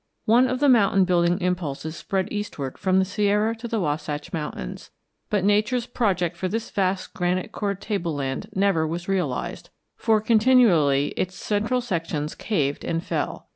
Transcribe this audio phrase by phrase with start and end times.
[0.25, 4.89] One of the mountain building impulses spread eastward from the Sierra to the Wasatch Mountains,
[5.29, 11.35] but Nature's project for this vast granite cored tableland never was realized, for continually its
[11.35, 13.47] central sections caved and fell.